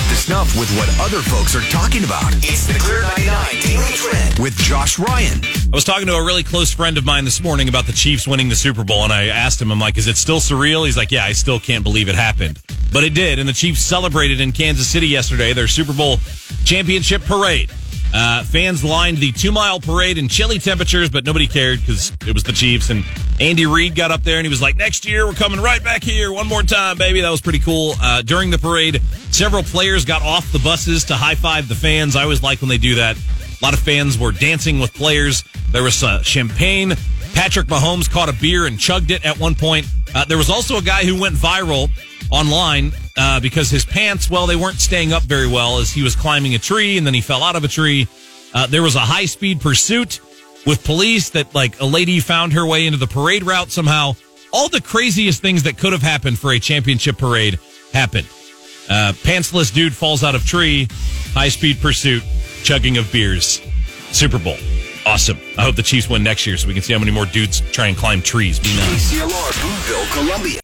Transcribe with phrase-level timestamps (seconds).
[0.00, 2.32] up to snuff with what other folks are talking about.
[2.36, 5.40] It's the Clear 99 Daily Trend with Josh Ryan.
[5.44, 8.26] I was talking to a really close friend of mine this morning about the Chiefs
[8.26, 10.86] winning the Super Bowl, and I asked him, I'm like, is it still surreal?
[10.86, 12.58] He's like, yeah, I still can't believe it happened.
[12.92, 16.16] But it did, and the Chiefs celebrated in Kansas City yesterday their Super Bowl
[16.64, 17.70] championship parade.
[18.12, 22.34] Uh, fans lined the two mile parade in chilly temperatures, but nobody cared because it
[22.34, 22.90] was the Chiefs.
[22.90, 23.04] And
[23.40, 26.02] Andy Reid got up there and he was like, next year we're coming right back
[26.02, 27.20] here one more time, baby.
[27.20, 27.94] That was pretty cool.
[28.00, 29.00] Uh, during the parade,
[29.30, 32.16] several players got off the buses to high five the fans.
[32.16, 33.16] I always like when they do that.
[33.16, 35.44] A lot of fans were dancing with players.
[35.70, 36.94] There was uh, champagne.
[37.34, 39.86] Patrick Mahomes caught a beer and chugged it at one point.
[40.14, 41.88] Uh, there was also a guy who went viral
[42.30, 42.92] online
[43.30, 46.56] uh, because his pants, well, they weren't staying up very well as he was climbing
[46.56, 48.08] a tree and then he fell out of a tree.
[48.52, 50.20] Uh, there was a high speed pursuit
[50.66, 54.14] with police that, like, a lady found her way into the parade route somehow.
[54.52, 57.60] All the craziest things that could have happened for a championship parade
[57.92, 58.26] happened.
[58.88, 60.88] Uh, pantsless dude falls out of tree,
[61.32, 62.24] high speed pursuit,
[62.64, 63.60] chugging of beers.
[64.10, 64.56] Super Bowl.
[65.06, 65.38] Awesome.
[65.56, 67.60] I hope the Chiefs win next year so we can see how many more dudes
[67.70, 68.58] try and climb trees.
[68.58, 69.12] Be nice.